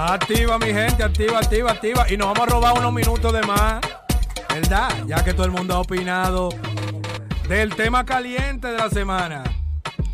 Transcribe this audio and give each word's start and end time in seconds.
Activa, 0.00 0.60
mi 0.60 0.66
gente, 0.66 1.02
activa, 1.02 1.40
activa, 1.40 1.72
activa. 1.72 2.06
Y 2.08 2.16
nos 2.16 2.28
vamos 2.28 2.46
a 2.46 2.50
robar 2.52 2.78
unos 2.78 2.92
minutos 2.92 3.32
de 3.32 3.42
más. 3.42 3.80
¿Verdad? 4.48 4.90
Ya 5.08 5.24
que 5.24 5.34
todo 5.34 5.44
el 5.44 5.50
mundo 5.50 5.74
ha 5.74 5.80
opinado 5.80 6.50
del 7.48 7.74
tema 7.74 8.06
caliente 8.06 8.68
de 8.68 8.78
la 8.78 8.90
semana. 8.90 9.42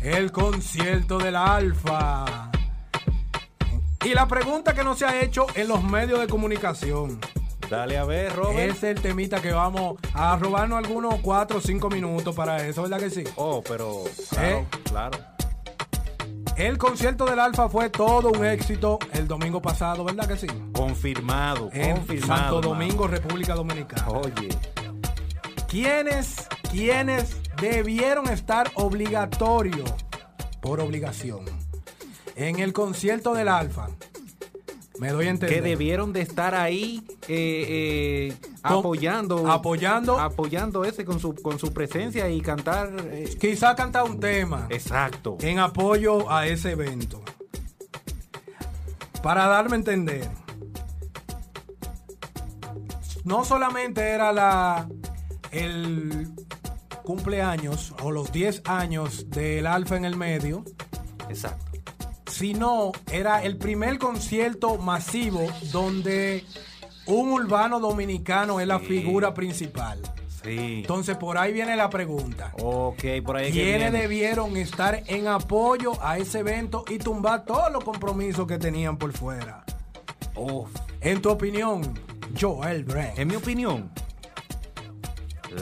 El 0.01 0.31
concierto 0.31 1.19
del 1.19 1.35
Alfa. 1.35 2.49
Y 4.03 4.15
la 4.15 4.27
pregunta 4.27 4.73
que 4.73 4.83
no 4.83 4.95
se 4.95 5.05
ha 5.05 5.21
hecho 5.21 5.45
en 5.53 5.67
los 5.67 5.83
medios 5.83 6.19
de 6.19 6.25
comunicación. 6.25 7.19
Dale 7.69 7.99
a 7.99 8.05
ver, 8.05 8.35
Robert. 8.35 8.71
Ese 8.71 8.89
es 8.89 8.97
el 8.97 9.03
temita 9.03 9.39
que 9.39 9.51
vamos 9.51 9.97
a 10.15 10.35
robarnos 10.35 10.79
algunos 10.79 11.19
4 11.21 11.59
o 11.59 11.61
5 11.61 11.89
minutos 11.91 12.35
para 12.35 12.65
eso, 12.65 12.81
¿verdad 12.81 12.99
que 12.99 13.11
sí? 13.11 13.23
Oh, 13.35 13.61
pero 13.61 14.03
claro, 14.31 14.47
¿Eh? 14.47 14.65
claro. 14.83 15.34
El 16.57 16.77
concierto 16.77 17.25
del 17.25 17.39
Alfa 17.39 17.67
fue 17.67 17.89
todo 17.89 18.31
un 18.31 18.45
éxito 18.45 18.97
el 19.13 19.27
domingo 19.27 19.61
pasado, 19.61 20.05
¿verdad 20.05 20.27
que 20.27 20.37
sí? 20.37 20.47
Confirmado, 20.73 21.69
En 21.73 21.97
confirmado. 21.97 22.41
Santo. 22.41 22.61
Domingo, 22.61 23.07
República 23.07 23.55
Dominicana. 23.55 24.09
Oye, 24.09 24.49
¿Quiénes, 25.67 26.47
quiénes 26.71 27.35
debieron 27.59 28.29
estar 28.29 28.71
obligatorio 28.75 29.83
por 30.61 30.79
obligación 30.79 31.41
en 32.37 32.59
el 32.59 32.71
concierto 32.71 33.33
del 33.33 33.49
Alfa? 33.49 33.89
Me 34.97 35.09
doy 35.09 35.27
a 35.27 35.31
entender. 35.31 35.61
que 35.61 35.67
debieron 35.69 36.13
de 36.13 36.21
estar 36.21 36.55
ahí 36.55 37.03
eh, 37.27 38.29
eh, 38.29 38.33
apoyando, 38.65 39.51
apoyando. 39.51 40.19
apoyando 40.19 40.83
ese 40.85 41.05
con 41.05 41.19
su 41.19 41.35
con 41.35 41.59
su 41.59 41.73
presencia 41.73 42.29
y 42.29 42.41
cantar. 42.41 42.93
eh, 43.11 43.35
Quizá 43.39 43.75
cantar 43.75 44.03
un 44.03 44.19
tema 44.19 44.67
exacto. 44.69 45.37
en 45.41 45.59
apoyo 45.59 46.31
a 46.31 46.47
ese 46.47 46.71
evento. 46.71 47.21
Para 49.21 49.47
darme 49.47 49.75
a 49.75 49.79
entender, 49.79 50.29
no 53.23 53.43
solamente 53.43 54.01
era 54.09 54.31
la 54.31 54.87
el 55.51 56.29
cumpleaños 57.03 57.93
o 58.01 58.11
los 58.11 58.31
10 58.31 58.63
años 58.65 59.29
del 59.29 59.67
Alfa 59.67 59.95
en 59.95 60.05
el 60.05 60.15
medio, 60.15 60.63
Exacto. 61.29 61.65
sino 62.31 62.91
era 63.11 63.43
el 63.43 63.57
primer 63.57 63.97
concierto 63.99 64.77
masivo 64.77 65.41
donde 65.71 66.43
un 67.07 67.31
urbano 67.31 67.79
dominicano 67.79 68.59
es 68.59 68.67
la 68.67 68.79
Sí. 68.79 68.85
figura 68.85 69.33
principal. 69.33 69.99
Sí. 70.43 70.79
Entonces 70.81 71.17
por 71.17 71.37
ahí 71.37 71.51
viene 71.53 71.75
la 71.75 71.89
pregunta. 71.89 72.51
Ok, 72.61 73.03
por 73.25 73.37
ahí 73.37 73.51
¿Quiénes 73.51 73.91
debieron 73.91 74.55
estar 74.57 75.01
en 75.07 75.27
apoyo 75.27 75.93
a 76.03 76.17
ese 76.19 76.39
evento 76.39 76.85
y 76.87 76.99
tumbar 76.99 77.45
todos 77.45 77.71
los 77.71 77.83
compromisos 77.83 78.45
que 78.45 78.57
tenían 78.59 78.97
por 78.97 79.11
fuera? 79.13 79.63
Uf. 80.35 80.69
En 81.01 81.21
tu 81.21 81.29
opinión, 81.31 81.81
Joel 82.39 82.83
Brent. 82.83 83.17
En 83.17 83.27
mi 83.27 83.35
opinión, 83.35 83.89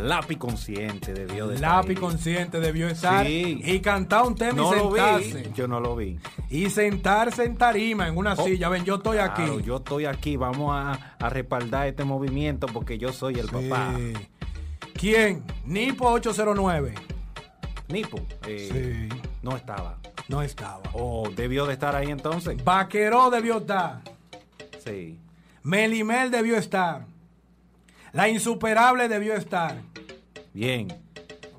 Lápiz 0.01 0.37
Consciente 0.37 1.13
debió 1.13 1.47
de 1.47 1.55
estar 1.55 1.77
Lápiz 1.83 1.99
consciente 1.99 2.59
debió 2.59 2.87
estar 2.87 3.25
Sí. 3.25 3.61
y 3.63 3.79
cantar 3.79 4.25
un 4.25 4.35
tema 4.35 4.53
No 4.53 4.73
y 4.73 4.77
lo 4.79 4.85
sentarse. 4.91 5.43
vi. 5.43 5.53
Yo 5.53 5.67
no 5.67 5.79
lo 5.79 5.95
vi. 5.95 6.19
Y 6.49 6.69
sentarse 6.69 7.43
en 7.43 7.57
tarima, 7.57 8.07
en 8.07 8.17
una 8.17 8.33
Oh, 8.33 8.45
silla. 8.45 8.69
Ven, 8.69 8.85
yo 8.85 8.95
estoy 8.95 9.17
Claro, 9.17 9.33
aquí. 9.33 9.63
yo 9.63 9.77
estoy 9.77 10.05
aquí. 10.05 10.37
Vamos 10.37 10.73
a, 10.73 11.15
a 11.19 11.29
respaldar 11.29 11.87
este 11.87 12.03
movimiento 12.03 12.67
porque 12.67 12.97
yo 12.97 13.11
soy 13.13 13.35
el 13.39 13.47
papá. 13.47 13.93
Sí. 13.97 14.13
¿Quién? 14.93 15.43
Nipo 15.65 16.07
809. 16.09 16.93
Nipo. 17.89 18.19
eh, 18.47 19.09
Sí. 19.11 19.19
No 19.41 19.55
estaba. 19.57 19.97
No 20.29 20.41
estaba. 20.41 20.81
Oh, 20.93 21.29
debió 21.35 21.65
de 21.65 21.73
estar 21.73 21.95
ahí 21.95 22.09
entonces. 22.09 22.63
Vaqueró 22.63 23.29
debió 23.29 23.57
estar. 23.57 24.01
Sí. 24.83 25.19
Melimel 25.63 26.31
debió 26.31 26.57
estar. 26.57 27.05
La 28.14 28.30
insuperable 28.30 29.08
debió 29.09 29.36
estar. 29.36 29.75
Bien. 30.53 30.88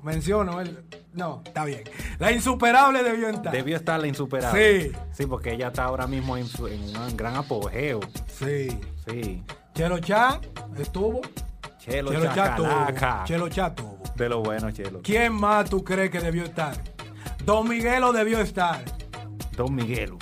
Menciono 0.03 0.59
el. 0.61 0.83
No, 1.13 1.41
está 1.45 1.63
bien. 1.65 1.83
La 2.19 2.31
insuperable 2.31 3.03
debió 3.03 3.29
estar. 3.29 3.51
Debió 3.53 3.75
estar 3.77 3.99
la 3.99 4.07
insuperable. 4.07 4.83
Sí. 4.83 4.91
Sí, 5.13 5.25
porque 5.25 5.53
ella 5.53 5.67
está 5.67 5.85
ahora 5.85 6.07
mismo 6.07 6.35
en, 6.37 6.45
su- 6.47 6.67
en 6.67 6.81
un 6.97 7.15
gran 7.17 7.35
apogeo. 7.35 7.99
Sí. 8.27 8.67
Sí. 9.07 9.43
Chelo 9.73 9.99
Chan 9.99 10.39
estuvo. 10.77 11.21
Chelo, 11.79 12.11
Chelo. 12.11 12.25
Chacalaca. 12.25 13.23
Chelo 13.25 13.49
Chan 13.49 13.75
tuvo. 13.75 14.01
De 14.15 14.27
lo 14.29 14.41
bueno, 14.41 14.71
Chelo. 14.71 15.01
¿Quién 15.03 15.33
más 15.33 15.69
tú 15.69 15.83
crees 15.83 16.09
que 16.09 16.19
debió 16.19 16.43
estar? 16.43 16.75
Don 17.45 17.67
Miguelo 17.67 18.11
debió 18.11 18.39
estar. 18.39 18.83
Don 19.55 19.73
Miguelo. 19.75 20.17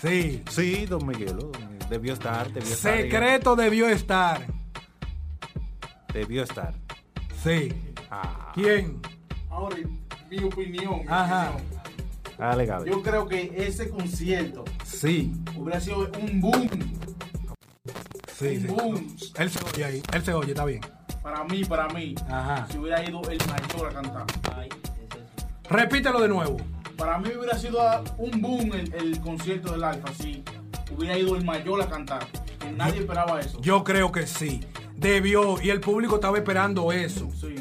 Sí. 0.00 0.42
Sí, 0.50 0.86
Don 0.86 1.06
Miguelo. 1.06 1.50
Debió 1.90 2.12
estar, 2.14 2.46
debió 2.52 2.72
estar. 2.72 2.96
Secreto 2.96 3.54
debió 3.56 3.88
estar. 3.88 4.40
Debió 6.14 6.44
estar. 6.44 6.72
Sí. 7.42 7.72
Ah, 8.10 8.52
¿Quién? 8.54 9.00
Ahora, 9.50 9.76
mi 10.30 10.38
opinión, 10.44 11.00
mi 11.00 11.06
Ajá. 11.08 11.50
opinión. 11.50 11.74
dale, 12.38 12.66
Gaby. 12.66 12.90
Yo 12.90 13.02
creo 13.02 13.28
que 13.28 13.52
ese 13.56 13.90
concierto 13.90 14.64
Sí. 14.84 15.32
hubiera 15.56 15.80
sido 15.80 16.10
un 16.22 16.40
boom. 16.40 16.68
Sí, 18.38 18.46
un 18.56 18.60
sí. 18.62 18.66
boom. 18.68 19.16
Él 19.36 19.50
se 19.50 19.64
oye 19.64 19.84
ahí. 19.84 20.02
Él 20.12 20.24
se 20.24 20.32
oye, 20.32 20.52
está 20.52 20.64
bien. 20.64 20.80
Para 21.22 21.44
mí, 21.44 21.64
para 21.64 21.88
mí. 21.88 22.14
Ajá. 22.28 22.66
Si 22.70 22.78
hubiera 22.78 23.02
ido 23.08 23.20
el 23.28 23.38
mayor 23.46 23.88
a 23.90 23.92
cantar. 23.94 24.24
Repítelo 25.68 26.20
de 26.20 26.28
nuevo. 26.28 26.56
Para 26.96 27.18
mí 27.18 27.28
hubiera 27.36 27.58
sido 27.58 27.80
un 28.18 28.40
boom 28.40 28.72
el, 28.72 28.92
el 28.94 29.20
concierto 29.20 29.72
del 29.72 29.82
Alfa 29.82 30.12
si 30.14 30.44
hubiera 30.96 31.18
ido 31.18 31.34
el 31.36 31.44
mayor 31.44 31.82
a 31.82 31.88
cantar. 31.88 32.24
Que 32.60 32.70
nadie 32.70 33.00
esperaba 33.00 33.40
eso. 33.40 33.60
Yo 33.60 33.82
creo 33.82 34.12
que 34.12 34.26
sí. 34.26 34.60
Debió. 35.04 35.60
Y 35.62 35.70
el 35.70 35.80
público 35.80 36.16
estaba 36.16 36.38
esperando 36.38 36.90
eso. 36.90 37.28
Sí. 37.40 37.54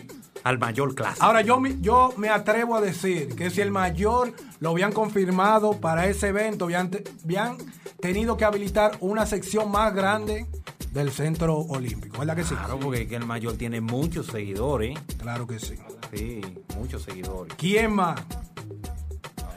Al 0.44 0.58
mayor 0.60 0.96
clásico. 0.96 1.26
Ahora 1.26 1.42
yo, 1.42 1.60
me- 1.60 1.80
yo 1.82 2.14
me 2.18 2.30
atrevo 2.30 2.76
a 2.76 2.82
decir 2.82 3.36
que 3.36 3.50
si 3.50 3.62
el 3.62 3.72
mayor 3.72 4.34
lo 4.60 4.72
habían 4.72 4.92
confirmado 4.92 5.80
para 5.80 6.08
ese 6.08 6.30
evento, 6.30 6.66
habían, 6.66 6.90
habían 7.24 7.58
tenido 8.02 8.36
que 8.38 8.44
habilitar 8.46 8.98
una 9.00 9.26
sección 9.26 9.72
más 9.72 9.94
grande 9.94 10.46
del 10.92 11.12
centro 11.12 11.58
olímpico. 11.58 12.20
¿Verdad 12.20 12.36
que 12.36 12.44
sí? 12.44 12.56
Claro, 12.56 12.80
porque 12.80 13.08
el 13.16 13.26
mayor 13.26 13.54
tiene 13.58 13.80
muchos 13.82 14.28
seguidores. 14.28 14.98
Claro 15.18 15.48
que 15.48 15.60
sí. 15.60 15.76
Sí, 16.14 16.42
muchos 16.78 17.04
seguidores. 17.04 17.54
¿Quién 17.58 17.94
más? 17.94 18.20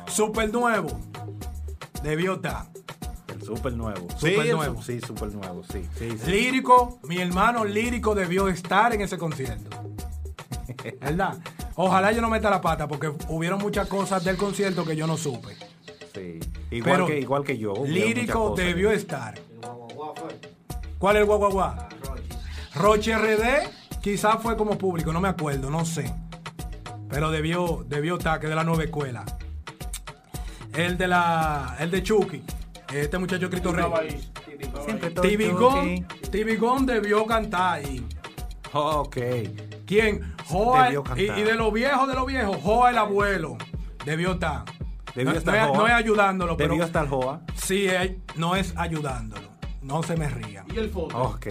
Super 0.06 0.52
nuevo. 0.52 0.88
Debió 2.02 2.34
estar. 2.34 2.66
El 3.48 3.56
super 3.56 3.72
nuevo. 3.74 4.08
Sí, 4.18 4.34
el 4.34 4.50
nuevo. 4.52 4.82
sí, 4.82 5.00
super 5.00 5.32
nuevo, 5.32 5.62
sí. 5.70 5.82
sí, 5.96 6.10
sí. 6.18 6.30
Lírico, 6.30 6.98
mi 7.04 7.18
hermano 7.18 7.64
lírico 7.64 8.14
debió 8.14 8.48
estar 8.48 8.92
en 8.92 9.02
ese 9.02 9.16
concierto. 9.16 9.70
¿Verdad? 11.00 11.36
Ojalá 11.76 12.10
yo 12.12 12.20
no 12.20 12.28
meta 12.28 12.50
la 12.50 12.60
pata 12.60 12.88
porque 12.88 13.12
hubieron 13.28 13.60
muchas 13.60 13.86
cosas 13.88 14.24
del 14.24 14.36
concierto 14.36 14.84
que 14.84 14.96
yo 14.96 15.06
no 15.06 15.16
supe. 15.16 15.56
Sí. 16.12 16.40
Igual, 16.70 16.92
Pero 16.92 17.06
que, 17.06 17.20
igual 17.20 17.44
que 17.44 17.58
yo. 17.58 17.74
Lírico 17.86 18.54
debió 18.56 18.90
estar. 18.90 19.38
¿Cuál 20.98 21.16
es 21.16 21.20
el 21.20 21.26
guaguaguá? 21.26 21.88
Roche 22.74 23.16
RD 23.16 24.00
quizás 24.00 24.42
fue 24.42 24.56
como 24.56 24.76
público, 24.76 25.12
no 25.12 25.20
me 25.20 25.28
acuerdo, 25.28 25.70
no 25.70 25.84
sé. 25.84 26.12
Pero 27.08 27.30
debió, 27.30 27.84
debió 27.86 28.16
estar, 28.16 28.40
que 28.40 28.46
es 28.46 28.50
de 28.50 28.56
la 28.56 28.64
nueva 28.64 28.84
escuela. 28.84 29.24
El 30.74 30.98
de 30.98 31.08
la. 31.08 31.76
El 31.78 31.90
de 31.90 32.02
Chucky. 32.02 32.42
Este 33.00 33.18
muchacho 33.18 33.48
Cristo 33.50 33.72
Rey. 33.72 33.84
Chucky. 35.20 36.04
Tibigón 36.30 36.86
debió 36.86 37.26
cantar 37.26 37.74
ahí. 37.80 38.06
Ok. 38.72 39.16
¿Quién? 39.86 40.34
Joa. 40.46 40.84
Debió 40.84 41.00
Y, 41.00 41.04
cantar. 41.04 41.38
y 41.38 41.42
de 41.42 41.54
los 41.54 41.72
viejos, 41.72 42.08
de 42.08 42.14
los 42.14 42.26
viejos, 42.26 42.56
Joa 42.62 42.90
el 42.90 42.98
abuelo. 42.98 43.56
Debió 44.04 44.32
estar. 44.32 44.64
Debió 45.14 45.32
no, 45.32 45.38
estar 45.38 45.54
no 45.54 45.60
es, 45.62 45.66
Joa. 45.68 45.76
no 45.78 45.86
es 45.86 45.92
ayudándolo, 45.94 46.56
pero. 46.56 46.70
Debió 46.70 46.84
estar 46.84 47.08
Joa. 47.08 47.40
Sí, 47.54 47.86
es- 47.86 48.12
no 48.36 48.54
es 48.56 48.74
ayudándolo. 48.76 49.48
No 49.82 50.02
se 50.02 50.16
me 50.16 50.28
rían. 50.28 50.66
Y 50.74 50.78
el 50.78 50.90
foto. 50.90 51.16
Ok. 51.16 51.46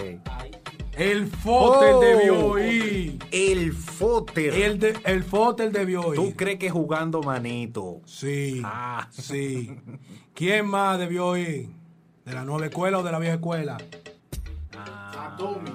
El 0.98 1.28
Fotel 1.28 1.96
Oh. 1.96 2.00
debió 2.00 2.60
ir. 2.60 3.20
El 3.32 3.74
Foter. 3.74 4.54
El, 4.54 4.80
de, 4.80 4.98
el 5.04 5.24
Fotel 5.24 5.72
debió 5.72 6.14
ir. 6.14 6.20
¿Tú 6.20 6.34
crees 6.36 6.58
que 6.60 6.70
jugando 6.70 7.22
manito? 7.22 8.02
Sí. 8.06 8.62
Ah. 8.64 9.08
Sí. 9.12 9.76
¿Quién 10.34 10.68
más 10.68 10.98
debió 11.00 11.36
ir? 11.38 11.70
¿De 12.24 12.34
la 12.34 12.44
nueva 12.46 12.66
escuela 12.68 13.00
o 13.00 13.04
de 13.04 13.12
la 13.12 13.20
vieja 13.20 13.36
escuela? 13.36 13.78
A 14.78 15.36
Tommy. 15.38 15.72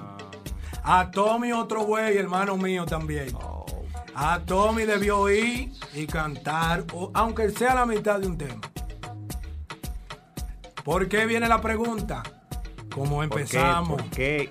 A 0.83 1.11
Tommy, 1.11 1.51
otro 1.51 1.83
güey, 1.83 2.17
hermano 2.17 2.57
mío 2.57 2.85
también. 2.85 3.29
Oh. 3.35 3.65
A 4.15 4.39
Tommy 4.39 4.83
debió 4.85 5.29
ir 5.29 5.71
y 5.93 6.05
cantar, 6.07 6.83
aunque 7.13 7.49
sea 7.51 7.75
la 7.75 7.85
mitad 7.85 8.19
de 8.19 8.27
un 8.27 8.37
tema. 8.37 8.59
¿Por 10.83 11.07
qué 11.07 11.25
viene 11.27 11.47
la 11.47 11.61
pregunta? 11.61 12.23
Como 12.93 13.17
¿Por 13.17 13.29
qué? 13.29 13.35
empezamos. 13.41 14.01
¿Por 14.01 14.09
qué? 14.11 14.49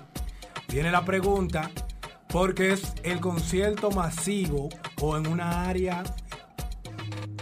Viene 0.71 0.89
la 0.89 1.03
pregunta 1.03 1.69
porque 2.29 2.71
es 2.71 2.93
el 3.03 3.19
concierto 3.19 3.91
masivo 3.91 4.69
o 5.01 5.17
en 5.17 5.27
una 5.27 5.65
área 5.65 6.01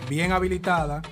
bien 0.09 0.31
habilitada 0.31 1.03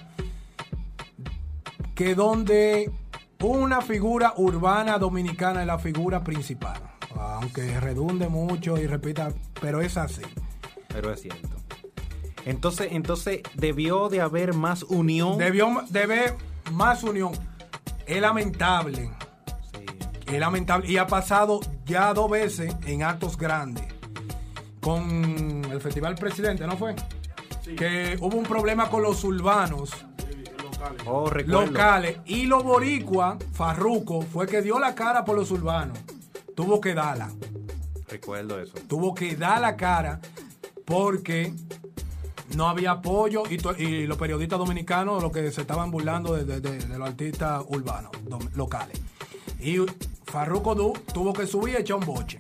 que 1.94 2.16
donde 2.16 2.92
una 3.40 3.82
figura 3.82 4.34
urbana 4.38 4.98
dominicana 4.98 5.62
es 5.62 5.68
la 5.68 5.78
figura 5.78 6.24
principal. 6.24 6.82
Aunque 7.16 7.80
redunde 7.80 8.28
mucho 8.30 8.78
y 8.80 8.88
repita, 8.88 9.30
pero 9.62 9.82
es 9.82 9.96
así. 9.96 10.24
Pero 10.88 11.14
es 11.14 11.22
cierto. 11.22 11.56
Entonces, 12.46 12.90
entonces 12.92 13.42
debió 13.54 14.10
de 14.10 14.22
haber 14.22 14.56
más 14.56 14.82
unión. 14.84 15.38
Debió 15.38 15.84
de 15.90 16.04
haber 16.04 16.36
más 16.72 17.04
unión. 17.04 17.34
Es 18.08 18.22
lamentable. 18.22 19.12
Sí. 19.72 19.86
Es 20.34 20.40
lamentable. 20.40 20.90
Y 20.90 20.98
ha 20.98 21.06
pasado 21.06 21.60
ya 21.88 22.14
dos 22.14 22.30
veces 22.30 22.76
en 22.86 23.04
actos 23.04 23.38
grandes. 23.38 23.86
Con 24.82 25.66
el 25.70 25.82
Festival 25.82 26.16
Presidente, 26.16 26.66
¿no 26.66 26.78
fue? 26.78 26.96
Sí. 27.64 27.76
Que 27.76 28.18
hubo 28.22 28.38
un 28.38 28.44
problema 28.46 28.90
con 28.90 29.02
los 29.04 29.24
urbanos 29.24 29.92
locales. 30.64 31.04
Oh, 31.06 31.30
locales. 31.46 32.18
Y 32.26 32.46
los 32.46 32.64
boricua, 32.64 33.38
Farruco, 33.54 34.22
fue 34.22 34.48
que 34.48 34.62
dio 34.62 34.80
la 34.80 34.96
cara 34.96 35.26
por 35.26 35.36
los 35.36 35.52
urbanos. 35.52 35.98
Tuvo 36.56 36.80
que 36.80 36.94
darla. 36.94 37.30
Recuerdo 38.08 38.60
eso. 38.62 38.74
Tuvo 38.88 39.14
que 39.14 39.36
dar 39.36 39.60
la 39.60 39.76
cara 39.76 40.22
porque 40.86 41.54
no 42.56 42.70
había 42.70 42.92
apoyo 42.92 43.44
y, 43.50 44.06
los 44.08 44.18
periodistas 44.18 44.58
dominicanos 44.58 45.22
los 45.22 45.32
que 45.34 45.52
se 45.52 45.62
estaban 45.62 45.92
burlando 45.92 46.34
de, 46.34 46.46
de- 46.46 46.62
de- 46.62 46.78
de 46.78 46.98
los 46.98 47.10
artistas 47.10 47.64
urbanos, 47.68 48.12
locales. 48.56 48.98
Y 49.60 49.80
Farruko 50.32 50.76
Du 50.76 50.94
tuvo 51.14 51.34
que 51.34 51.48
subir 51.48 51.76
y 51.76 51.82
echar 51.82 51.98
un 51.98 52.06
boche. 52.06 52.40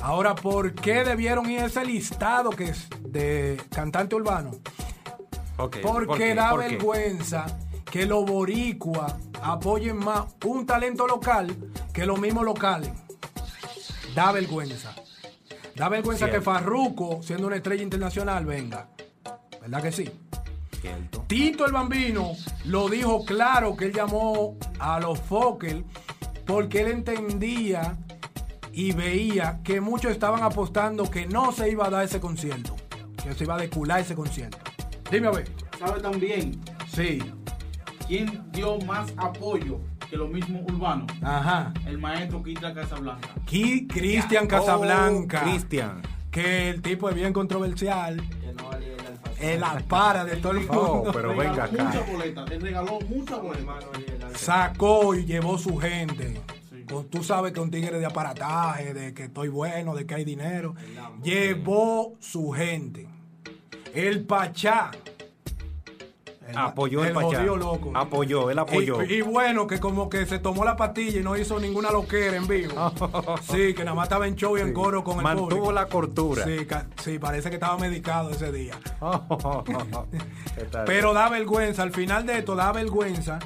Ahora, 0.00 0.34
¿por 0.34 0.72
qué 0.74 1.04
debieron 1.04 1.50
ir 1.50 1.60
a 1.60 1.66
ese 1.66 1.84
listado 1.84 2.50
que 2.50 2.64
es 2.70 2.88
de 3.00 3.60
cantante 3.70 4.14
urbano? 4.14 4.52
Porque 5.56 5.80
¿por 5.80 6.16
qué? 6.16 6.34
da 6.34 6.50
¿Por 6.50 6.60
qué? 6.62 6.68
vergüenza 6.76 7.46
que 7.90 8.06
los 8.06 8.24
boricuas 8.24 9.14
apoyen 9.42 9.96
más 9.96 10.24
un 10.44 10.64
talento 10.66 11.06
local 11.06 11.54
que 11.92 12.06
los 12.06 12.18
mismos 12.20 12.44
locales. 12.44 12.90
Da 14.14 14.30
vergüenza. 14.32 14.94
Da 15.74 15.88
vergüenza 15.88 16.26
Cierto. 16.26 16.38
que 16.38 16.44
Farruco, 16.44 17.22
siendo 17.22 17.46
una 17.48 17.56
estrella 17.56 17.82
internacional, 17.82 18.46
venga. 18.46 18.88
¿Verdad 19.60 19.82
que 19.82 19.92
sí? 19.92 20.10
Cierto. 20.80 21.24
Tito 21.26 21.66
el 21.66 21.72
Bambino 21.72 22.32
lo 22.66 22.88
dijo 22.88 23.24
claro 23.24 23.76
que 23.76 23.86
él 23.86 23.92
llamó 23.92 24.56
a 24.78 25.00
los 25.00 25.18
Fokker 25.20 25.82
porque 26.48 26.80
él 26.80 26.88
entendía 26.88 27.96
y 28.72 28.92
veía 28.92 29.60
que 29.62 29.80
muchos 29.80 30.10
estaban 30.10 30.42
apostando 30.42 31.10
que 31.10 31.26
no 31.26 31.52
se 31.52 31.70
iba 31.70 31.86
a 31.86 31.90
dar 31.90 32.04
ese 32.04 32.18
concierto, 32.20 32.74
que 33.22 33.34
se 33.34 33.44
iba 33.44 33.54
a 33.54 33.58
decular 33.58 34.00
ese 34.00 34.14
concierto. 34.14 34.58
Dime 35.10 35.28
a 35.28 35.30
ver. 35.32 35.48
¿Sabe 35.78 36.00
también 36.00 36.58
Sí. 36.90 37.18
quién 38.06 38.42
dio 38.50 38.78
más 38.80 39.12
apoyo 39.18 39.78
que 40.08 40.16
los 40.16 40.30
mismos 40.30 40.62
urbanos? 40.72 41.06
Ajá. 41.22 41.72
El 41.86 41.98
maestro 41.98 42.42
Quita 42.42 42.72
Casablanca. 42.72 43.28
Ki- 43.46 43.86
Cristian 43.86 44.46
Casablanca. 44.46 45.42
Oh, 45.44 45.50
Cristian. 45.50 46.00
Que 46.30 46.70
el 46.70 46.80
tipo 46.82 47.08
es 47.10 47.14
bien 47.14 47.32
controversial. 47.32 48.20
Él 49.40 49.60
la 49.60 49.78
para 49.88 50.24
de 50.24 50.36
todo 50.42 50.52
el 50.52 50.66
Oh, 50.70 50.94
mundo. 50.96 51.10
pero 51.12 51.28
Regaló 51.32 51.50
venga 51.50 51.64
acá. 51.64 51.84
Muchas 51.84 52.10
boletas. 52.12 52.50
Él 52.50 52.60
regaló 52.60 52.98
muchas 53.08 53.40
boletas. 53.42 53.84
Sacó 54.38 55.14
y 55.14 55.24
llevó 55.24 55.58
su 55.58 55.76
gente. 55.78 56.40
Sí. 56.70 56.84
Con- 56.90 57.08
Tú 57.08 57.22
sabes 57.22 57.52
que 57.52 57.60
un 57.60 57.70
tigre 57.70 57.98
de 57.98 58.06
aparataje, 58.06 58.94
de 58.94 59.12
que 59.14 59.24
estoy 59.24 59.48
bueno, 59.48 59.94
de 59.94 60.06
que 60.06 60.14
hay 60.14 60.24
dinero. 60.24 60.74
Llevó 61.22 62.14
su 62.20 62.50
gente. 62.50 63.06
El 63.94 64.24
Pachá. 64.24 64.90
El- 66.48 66.56
Apoyó 66.56 67.02
el, 67.02 67.08
el 67.08 67.12
Pachá. 67.14 67.42
loco. 67.42 67.92
Apoyó, 67.94 68.50
él 68.50 68.58
apoyó. 68.58 69.02
Y, 69.02 69.14
y 69.16 69.20
bueno, 69.20 69.66
que 69.66 69.78
como 69.80 70.08
que 70.08 70.24
se 70.24 70.38
tomó 70.38 70.64
la 70.64 70.76
pastilla 70.78 71.20
y 71.20 71.22
no 71.22 71.36
hizo 71.36 71.60
ninguna 71.60 71.90
loquera 71.90 72.36
en 72.38 72.46
vivo. 72.48 72.72
sí, 73.42 73.74
que 73.74 73.84
nada 73.84 73.94
más 73.94 74.04
estaba 74.06 74.26
en 74.26 74.34
show 74.34 74.56
y 74.56 74.62
en 74.62 74.72
coro 74.72 75.04
con 75.04 75.18
el 75.18 75.24
Mantuvo 75.24 75.72
la 75.72 75.86
cortura. 75.88 76.44
Sí, 76.46 76.64
ca- 76.64 76.86
sí, 77.02 77.18
parece 77.18 77.50
que 77.50 77.56
estaba 77.56 77.76
medicado 77.76 78.30
ese 78.30 78.50
día. 78.50 78.74
Pero 80.86 81.12
da 81.12 81.28
vergüenza, 81.28 81.82
al 81.82 81.92
final 81.92 82.24
de 82.24 82.38
esto 82.38 82.54
da 82.56 82.72
vergüenza 82.72 83.38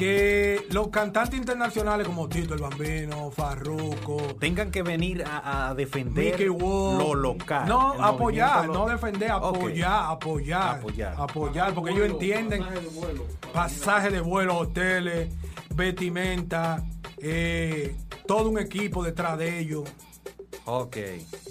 que 0.00 0.66
los 0.70 0.88
cantantes 0.88 1.38
internacionales 1.38 2.06
como 2.06 2.26
Tito 2.26 2.54
el 2.54 2.60
Bambino, 2.62 3.30
Farruko, 3.30 4.16
bien. 4.16 4.38
tengan 4.38 4.70
que 4.70 4.82
venir 4.82 5.22
a, 5.26 5.68
a 5.68 5.74
defender 5.74 6.50
Wall, 6.50 6.96
lo 6.98 7.14
local. 7.14 7.68
No, 7.68 7.92
apoyar, 8.02 8.66
no 8.66 8.88
defender, 8.88 9.30
apoyar, 9.30 10.04
apoyar, 10.10 10.78
Apoyar. 10.78 11.14
apoyar, 11.18 11.74
porque 11.74 11.90
ellos 11.90 12.08
entienden 12.08 12.62
pasaje 12.62 12.80
de 12.80 12.88
vuelo. 12.88 13.26
pasaje 13.52 14.10
de 14.10 14.20
vuelo, 14.20 14.56
hoteles, 14.56 15.34
vestimenta, 15.74 16.82
eh, 17.18 17.94
todo 18.26 18.48
un 18.48 18.58
equipo 18.58 19.04
detrás 19.04 19.36
de 19.36 19.58
ellos. 19.58 19.84
Ok. 20.64 20.96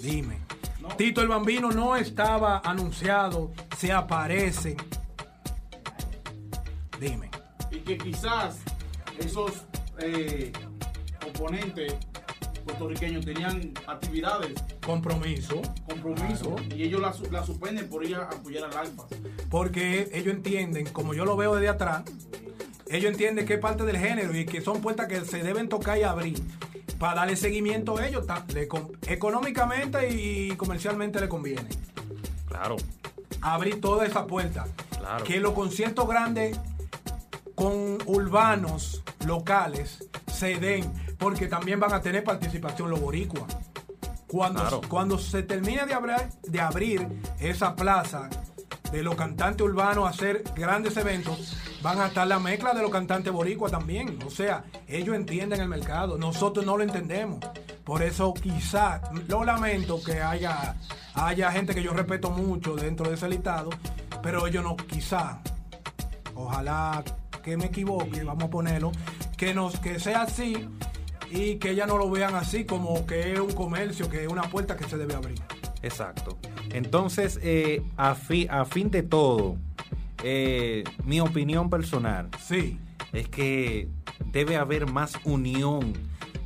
Dime. 0.02 0.40
No. 0.80 0.88
Tito 0.96 1.20
el 1.20 1.28
Bambino 1.28 1.70
no 1.70 1.94
estaba 1.94 2.62
anunciado, 2.64 3.52
se 3.78 3.92
aparece. 3.92 4.76
Dime. 6.98 7.29
Y 7.70 7.78
que 7.80 7.96
quizás 7.98 8.58
esos 9.18 9.64
eh, 9.98 10.52
oponentes 11.26 11.94
puertorriqueños 12.64 13.24
tenían 13.24 13.72
actividades, 13.86 14.52
Compromiso. 14.84 15.60
compromisos, 15.88 16.60
Claro. 16.60 16.76
y 16.76 16.82
ellos 16.82 17.00
la, 17.00 17.14
la 17.30 17.44
suspenden 17.44 17.88
por 17.88 18.04
ir 18.04 18.16
a 18.16 18.24
apoyar 18.24 18.64
al 18.64 18.76
Alfa. 18.76 19.04
Porque 19.50 20.10
ellos 20.12 20.34
entienden, 20.34 20.86
como 20.86 21.14
yo 21.14 21.24
lo 21.24 21.36
veo 21.36 21.54
desde 21.54 21.68
atrás, 21.70 22.02
ellos 22.88 23.10
entienden 23.12 23.46
que 23.46 23.54
es 23.54 23.60
parte 23.60 23.84
del 23.84 23.96
género 23.98 24.36
y 24.36 24.44
que 24.44 24.60
son 24.60 24.80
puertas 24.80 25.06
que 25.08 25.20
se 25.24 25.42
deben 25.42 25.68
tocar 25.68 25.98
y 25.98 26.02
abrir. 26.02 26.40
Para 26.98 27.14
darle 27.20 27.36
seguimiento 27.36 27.96
a 27.96 28.06
ellos, 28.06 28.26
económicamente 29.06 30.10
y 30.10 30.50
comercialmente 30.56 31.18
le 31.18 31.28
conviene. 31.28 31.64
Claro. 32.46 32.76
Abrir 33.40 33.80
toda 33.80 34.04
esa 34.06 34.26
puerta. 34.26 34.66
Claro. 34.98 35.24
Que 35.24 35.40
los 35.40 35.52
conciertos 35.54 36.06
grandes 36.06 36.58
con 37.60 37.98
urbanos 38.06 39.02
locales 39.26 40.08
se 40.32 40.58
den, 40.58 40.90
porque 41.18 41.46
también 41.46 41.78
van 41.78 41.92
a 41.92 42.00
tener 42.00 42.24
participación 42.24 42.88
los 42.88 42.98
boricuas. 42.98 43.54
Cuando, 44.26 44.60
Claro. 44.62 44.80
cuando 44.88 45.18
se 45.18 45.42
termine 45.42 45.84
de 45.84 45.92
abrir, 45.92 46.16
de 46.42 46.58
abrir 46.58 47.06
esa 47.38 47.76
plaza 47.76 48.30
de 48.90 49.02
los 49.02 49.14
cantantes 49.14 49.60
urbanos 49.60 50.06
a 50.06 50.08
hacer 50.08 50.42
grandes 50.56 50.96
eventos, 50.96 51.54
van 51.82 52.00
a 52.00 52.06
estar 52.06 52.26
la 52.26 52.38
mezcla 52.38 52.72
de 52.72 52.80
los 52.80 52.90
cantantes 52.90 53.30
boricuas 53.30 53.70
también. 53.70 54.18
O 54.26 54.30
sea, 54.30 54.64
ellos 54.88 55.14
entienden 55.14 55.60
el 55.60 55.68
mercado, 55.68 56.16
nosotros 56.16 56.64
no 56.64 56.78
lo 56.78 56.82
entendemos. 56.82 57.40
Por 57.84 58.02
eso 58.02 58.32
quizá, 58.32 59.02
lo 59.28 59.44
lamento 59.44 60.02
que 60.02 60.22
haya, 60.22 60.76
haya 61.12 61.52
gente 61.52 61.74
que 61.74 61.82
yo 61.82 61.92
respeto 61.92 62.30
mucho 62.30 62.74
dentro 62.74 63.06
de 63.10 63.16
ese 63.16 63.28
listado, 63.28 63.68
pero 64.22 64.46
ellos 64.46 64.64
no, 64.64 64.76
quizá, 64.76 65.42
ojalá 66.34 67.04
que 67.42 67.56
me 67.56 67.66
equivoque, 67.66 68.22
vamos 68.24 68.44
a 68.44 68.50
ponerlo, 68.50 68.92
que, 69.36 69.54
nos, 69.54 69.78
que 69.80 69.98
sea 70.00 70.22
así 70.22 70.56
y 71.30 71.56
que 71.56 71.70
ellas 71.70 71.86
no 71.88 71.96
lo 71.98 72.10
vean 72.10 72.34
así 72.34 72.64
como 72.64 73.06
que 73.06 73.32
es 73.32 73.38
un 73.40 73.52
comercio, 73.52 74.08
que 74.10 74.22
es 74.24 74.28
una 74.28 74.42
puerta 74.42 74.76
que 74.76 74.84
se 74.84 74.96
debe 74.98 75.14
abrir. 75.14 75.40
Exacto. 75.82 76.38
Entonces, 76.72 77.38
eh, 77.42 77.82
a, 77.96 78.14
fi- 78.14 78.46
a 78.50 78.64
fin 78.64 78.90
de 78.90 79.02
todo, 79.02 79.56
eh, 80.22 80.84
mi 81.04 81.20
opinión 81.20 81.70
personal 81.70 82.28
Sí, 82.46 82.78
es 83.12 83.28
que 83.28 83.88
debe 84.26 84.56
haber 84.56 84.86
más 84.90 85.14
unión 85.24 85.94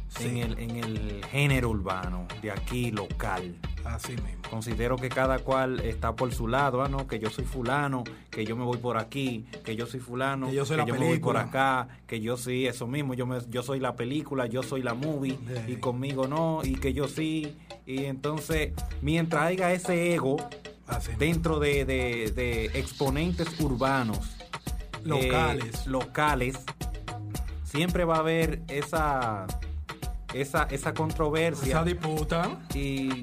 Sí. 0.09 0.29
en, 0.29 0.37
el, 0.37 0.59
en 0.61 0.71
el 0.77 1.25
género 1.33 1.71
urbano, 1.71 2.29
de 2.41 2.53
aquí 2.53 2.93
local. 2.93 3.57
Así 3.85 4.13
mismo. 4.13 4.43
Considero 4.51 4.97
que 4.97 5.09
cada 5.09 5.39
cual 5.41 5.81
está 5.81 6.15
por 6.15 6.33
su 6.33 6.49
lado, 6.49 6.83
ah, 6.83 6.89
no, 6.89 7.07
que 7.07 7.19
yo 7.19 7.31
soy 7.31 7.45
fulano, 7.45 8.05
que 8.31 8.45
yo 8.45 8.57
me 8.57 8.65
voy 8.65 8.79
por 8.79 8.97
aquí, 8.99 9.47
que 9.65 9.77
yo 9.77 9.87
soy 9.87 10.01
fulano, 10.01 10.47
Que 10.49 10.55
yo 10.55 10.65
soy 10.65 10.77
la 10.77 10.85
me 10.87 10.93
voy 10.93 11.01
por 11.01 11.35
película. 11.35 11.41
acá, 11.41 11.89
que 12.07 12.21
yo 12.21 12.37
sí, 12.37 12.67
eso 12.67 12.87
mismo, 12.87 13.15
yo 13.15 13.27
me, 13.27 13.39
yo 13.51 13.63
soy 13.63 13.81
la 13.81 13.95
película, 13.97 14.47
yo 14.47 14.63
soy 14.63 14.83
la 14.83 14.95
movie, 14.95 15.39
y 15.67 15.77
conmigo 15.77 16.27
no, 16.29 16.61
y 16.65 16.75
que 16.77 16.93
yo 16.93 17.09
sí, 17.09 17.57
y 17.87 18.05
entonces, 18.05 18.73
mientras 19.03 19.45
haya 19.45 19.73
ese 19.73 20.15
ego 20.15 20.37
Así 20.87 21.13
dentro 21.19 21.59
de, 21.61 21.85
de- 21.85 22.31
de 22.33 22.65
exponentes 22.79 23.59
urbanos, 23.61 24.19
Locales. 25.03 25.75
eh, 25.75 25.89
locales, 25.91 26.59
siempre 27.65 28.05
va 28.05 28.17
a 28.17 28.19
haber 28.21 28.61
esa, 28.69 29.47
esa, 30.33 30.65
esa 30.65 30.95
controversia 30.95 31.69
Esa 31.69 31.85
disputa 31.85 32.59
y 32.75 33.23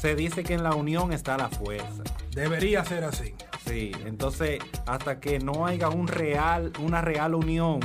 se 0.00 0.14
dice 0.14 0.42
que 0.44 0.54
en 0.54 0.62
la 0.62 0.74
unión 0.74 1.12
está 1.12 1.36
la 1.36 1.48
fuerza. 1.48 2.02
debería 2.32 2.84
ser 2.84 3.04
así. 3.04 3.34
Sí, 3.66 3.92
entonces 4.06 4.60
hasta 4.86 5.18
que 5.20 5.38
no 5.40 5.66
haya 5.66 5.88
un 5.88 6.06
real, 6.08 6.72
una 6.80 7.00
real 7.02 7.34
unión 7.34 7.80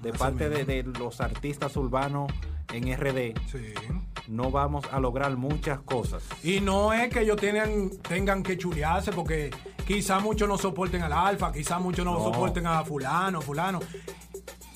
de 0.00 0.10
Así 0.10 0.18
parte 0.18 0.48
de, 0.50 0.82
los 0.82 1.20
artistas 1.20 1.74
urbanos 1.76 2.30
en 2.72 2.92
RD, 2.94 3.34
Sí. 3.50 3.72
no 4.28 4.50
vamos 4.50 4.84
a 4.92 5.00
lograr 5.00 5.36
muchas 5.36 5.80
cosas. 5.80 6.22
Y 6.42 6.60
no 6.60 6.92
es 6.92 7.08
que 7.08 7.20
ellos 7.20 7.36
tengan, 7.36 7.90
tengan 8.06 8.42
que 8.42 8.58
chulearse, 8.58 9.12
porque 9.12 9.50
quizá 9.86 10.18
muchos 10.20 10.46
no 10.48 10.58
soporten 10.58 11.02
al 11.02 11.12
alfa, 11.12 11.52
quizá 11.52 11.78
muchos 11.78 12.04
no, 12.04 12.12
No. 12.18 12.24
soporten 12.24 12.66
a 12.66 12.84
fulano, 12.84 13.40
fulano. 13.40 13.80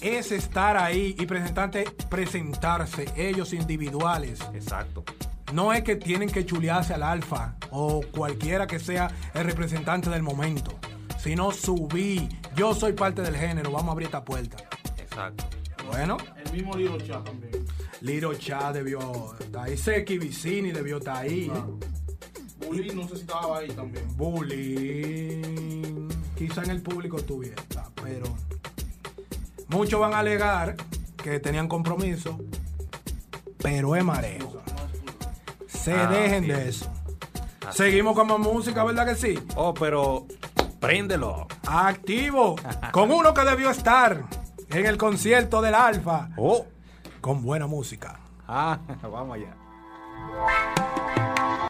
es 0.00 0.30
estar 0.32 0.76
ahí 0.76 1.14
y 1.18 1.26
presentarte, 1.26 1.84
presentarse 2.08 3.06
ellos 3.16 3.52
individuales. 3.52 4.38
Exacto. 4.54 5.04
No 5.52 5.72
es 5.72 5.82
que 5.82 5.96
tienen 5.96 6.28
que 6.28 6.44
chulearse 6.44 6.94
al 6.94 7.02
alfa 7.02 7.56
o 7.70 8.02
cualquiera 8.14 8.66
que 8.66 8.78
sea 8.78 9.10
el 9.34 9.44
representante 9.44 10.10
del 10.10 10.22
momento, 10.22 10.78
sino 11.18 11.50
subí. 11.52 12.28
Yo 12.54 12.74
soy 12.74 12.92
parte 12.92 13.22
del 13.22 13.36
género, 13.36 13.70
vamos 13.70 13.88
a 13.88 13.92
abrir 13.92 14.06
esta 14.06 14.24
puerta. 14.24 14.56
Exacto. 14.98 15.44
Bueno, 15.86 16.18
El 16.44 16.52
mismo 16.52 16.76
Liro 16.76 16.98
Chat 16.98 17.24
también. 17.24 17.64
Liro 18.02 18.34
Cha 18.34 18.72
debió 18.72 19.34
estar 19.40 19.64
ahí, 19.64 19.76
Seki 19.76 20.18
Vicini 20.18 20.70
debió 20.70 20.98
estar 20.98 21.16
ahí. 21.16 21.46
Claro. 21.46 21.78
Bully 22.58 22.94
no 22.94 23.08
sé 23.08 23.14
si 23.14 23.20
estaba 23.22 23.58
ahí 23.58 23.68
también. 23.68 24.04
Bullying, 24.16 26.08
quizá 26.36 26.62
en 26.64 26.70
el 26.70 26.82
público 26.82 27.16
estuviera, 27.16 27.62
pero 28.02 28.26
muchos 29.68 29.98
van 29.98 30.12
a 30.12 30.18
alegar 30.18 30.76
que 31.16 31.40
tenían 31.40 31.68
compromiso, 31.68 32.38
pero 33.58 33.96
es 33.96 34.04
mareo. 34.04 34.62
Se 35.82 35.92
Ah, 35.94 36.06
dejen 36.06 36.44
sí. 36.44 36.50
de 36.50 36.68
eso. 36.68 36.90
Seguimos 37.70 38.14
con 38.16 38.26
más 38.28 38.38
música, 38.38 38.82
¿verdad 38.84 39.06
que 39.06 39.14
sí? 39.14 39.38
Oh, 39.56 39.74
pero 39.74 40.26
préndelo. 40.80 41.46
Activo, 41.66 42.56
con 42.92 43.10
uno 43.10 43.34
que 43.34 43.42
debió 43.44 43.70
estar 43.70 44.24
en 44.70 44.86
el 44.86 44.96
concierto 44.96 45.60
del 45.60 45.74
Alfa, 45.74 46.28
Oh. 46.36 46.66
con 47.20 47.42
buena 47.42 47.66
música. 47.66 48.18
Ah, 48.46 48.78
vamos 49.02 49.36
allá. 49.36 50.87